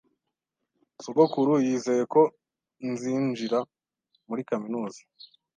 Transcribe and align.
Sogokuru 1.03 1.53
yizeye 1.65 2.03
ko 2.13 2.21
nzinjira 2.89 3.59
muri 4.27 4.41
kaminuza 4.49 4.99